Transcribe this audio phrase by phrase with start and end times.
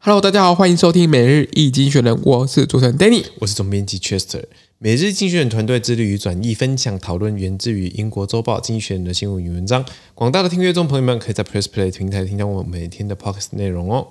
[0.00, 4.44] Hello，大家好，欢迎收听每日易经济学人，我是主持人 Danny，我是总编辑 Chester。
[4.78, 9.84] 每日经济学人团队致力于转译、分享、讨论源自于英国周报《经济学人》的新闻与文章。
[10.14, 14.06] 广大的听阅众朋友们，可以在 Press Play 平台听到我们每天的 Podcast 内容哦。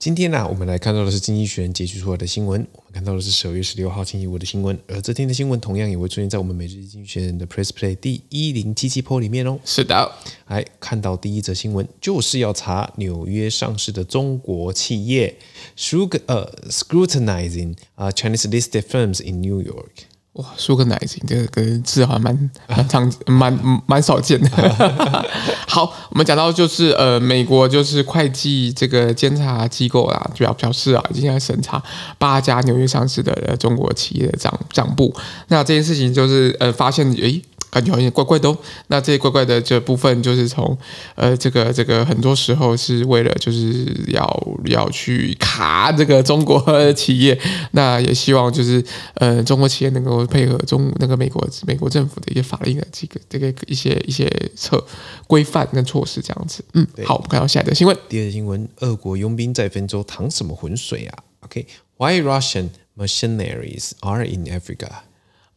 [0.00, 2.66] 今天呢、啊，我们来看到的是《经济学人》截取出来的新闻。
[2.72, 9.60] 我们看到的是十二月十六号星期五的新闻，而这天的新闻同样也会出现在我们每日《经济学人》的 Press Play 第一零七七 Po 里面哦。
[9.62, 10.10] 是的，
[10.46, 15.36] 来看到第一则新闻，就是要查纽约上市的中国企业
[15.76, 20.06] ，Scrut 呃 scrutinizing 啊 Chinese listed firms in New York。
[20.34, 24.48] 哇输个奶精这个字好像蛮蛮常蛮蛮少见的。
[25.66, 31.82] 好，我们讲到就是呃，美国就是会计这个监察机构啦，主要表示啊，已经在审查
[32.16, 35.14] 八家纽约上市的中国企业的账账簿。
[35.48, 37.42] 那这件事情就是呃，发现诶。
[37.70, 38.58] 感觉好像怪怪的哦。
[38.88, 40.76] 那这些怪怪的这部分，就是从
[41.14, 47.40] 呃，这个这个很多时候是为了就是要要去卡这个中国企业。
[47.72, 54.84] 那也希望就是呃，中国企业能够配合中那个美国美国政府的一些法令的这个这个一些一些策
[55.26, 56.64] 规范跟措施这样子。
[56.74, 57.96] 嗯，好，我们看到下一个新闻。
[58.08, 64.88] 第二个新闻：俄国佣兵在非洲淌什么浑水啊？OK，Why Russian mercenaries are in Africa？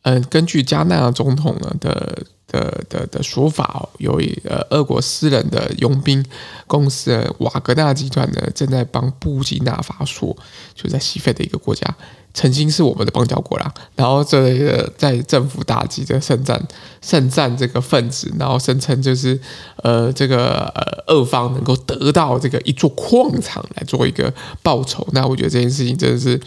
[0.04, 6.24] 嗯，根据加纳总统呢的的的的说法哦，有一呃，俄国私人的佣兵
[6.68, 10.36] 公司瓦格纳集团呢，正在帮布基纳法索，
[10.76, 11.96] 就在西非的一个国家。
[12.36, 16.60] 曾经是我们的邦交国啦，然后这个在政府打击这圣战
[17.00, 19.40] 圣战这个分子，然后声称就是
[19.84, 26.42] 呃这个呃俄方能够得到这个一座矿场来做一个报酬，那我觉得这件事情真的是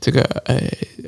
[0.00, 0.54] 这个呃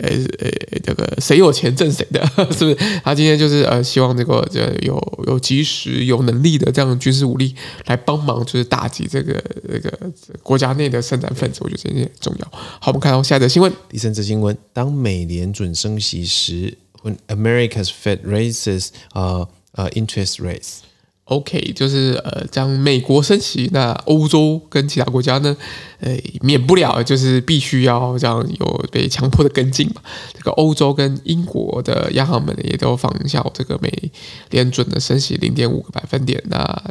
[0.03, 0.51] 呃呃
[0.83, 2.21] 这个谁有钱挣谁的，
[2.59, 3.01] 是不是？
[3.05, 7.55] 他今天就是呃希望这个这有有及时有能力的这样的军事武力
[7.87, 9.35] 来帮忙，就是打击这个
[9.69, 10.13] 这个
[10.43, 12.49] 国家内的圣战分子，我觉得这些很重要。
[12.53, 14.25] 好，我们看到下一则新闻，第三则。
[14.25, 20.79] 新闻：当美联准升息时，When America's Fed raises 呃呃 interest rates
[21.25, 25.57] OK，就是呃将美国升息，那欧洲跟其他国家呢，
[26.01, 30.03] 呃免不了就是必须要这样有被强迫的跟进嘛。
[30.35, 33.91] 这个欧洲跟英国的央行们也都仿效这个美
[34.51, 36.85] 联准的升息零点五个百分点，那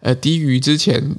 [0.00, 1.16] 呃低于之前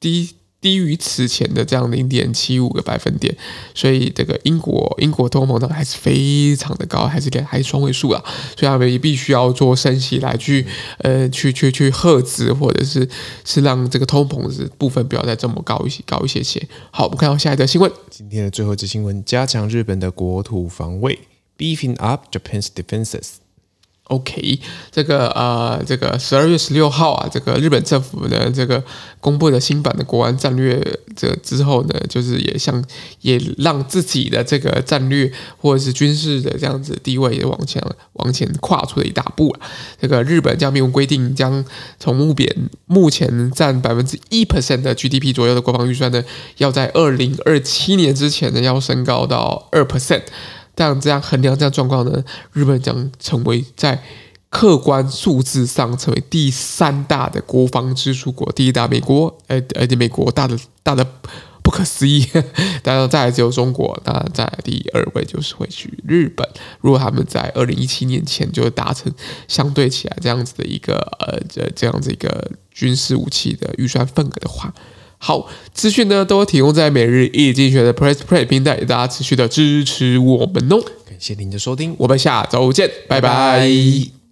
[0.00, 0.34] 低。
[0.64, 3.36] 低于此前的这样零点七五个百分点，
[3.74, 8.24] 所以这个英国英国通膨呢还是非常的高，还是还是双位数啊，
[8.56, 10.66] 所以他们也必须要做升息来去
[11.00, 13.06] 呃去去去遏制，或者是
[13.44, 16.66] 是让这个通膨的部分不要再这么高一些高一些些。
[16.90, 21.18] 好，我们看到下一则新闻，今天的最后一则新闻：加强日本的国土防卫
[21.58, 23.43] ，beefing up Japan's defenses。
[24.08, 24.60] OK，
[24.90, 28.84] 这个呃，这个十二月十六号啊，这个日本政府呢，这个
[29.18, 30.78] 公布的新版的国安战略，
[31.16, 32.84] 这之后呢，就是也像
[33.22, 37.82] 也让自己的这个战略或者是军事的这样子地位也往前
[38.12, 39.60] 往前跨出了一大步啊。
[39.98, 41.64] 这个日本将明文规定，将
[41.98, 46.22] 从目前目前占百分之一 percent 的 GDP 左右的国防预算呢，
[46.58, 50.24] 要在二零二七年之前呢，要升高到二 percent。
[50.76, 54.02] 这样这样衡量这样状况呢，日本将成为在
[54.50, 61.04] 客观数字上成为第三大的国防支出国，第一大美国，呃呃，美国大的大的
[61.62, 62.24] 不可思议，
[62.82, 66.48] 当 然再来只有中国，那在第二位就是会去日本。
[66.80, 69.12] 如果他们在二零一七年前就达成
[69.48, 74.72] 相对起来这样子的一个呃这这样子一个军事武器的预算份额的话。
[75.24, 80.76] 好，资讯呢都提供在每日易经济学的 Press Play 平台，大家持续的支持我们哦。
[81.08, 83.30] 感谢您的收听，我们下周见，拜拜。
[83.30, 84.23] 拜拜。